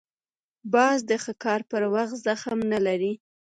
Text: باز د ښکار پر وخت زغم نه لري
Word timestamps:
باز 0.73 0.97
د 1.09 1.11
ښکار 1.23 1.61
پر 1.71 1.83
وخت 1.93 2.15
زغم 2.25 2.59
نه 2.71 2.79
لري 2.87 3.13